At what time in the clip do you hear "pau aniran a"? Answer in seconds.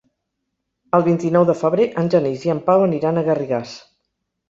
2.73-3.29